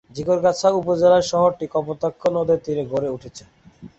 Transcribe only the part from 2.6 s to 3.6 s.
তীরে গড়ে উঠেছে।